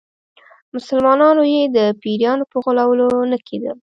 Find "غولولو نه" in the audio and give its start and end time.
2.63-3.37